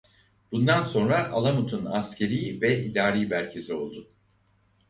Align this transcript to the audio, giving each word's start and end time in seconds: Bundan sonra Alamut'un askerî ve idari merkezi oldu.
Bundan 0.51 0.81
sonra 0.81 1.29
Alamut'un 1.31 1.85
askerî 1.85 2.61
ve 2.61 2.83
idari 2.83 3.25
merkezi 3.27 3.73
oldu. 3.73 4.07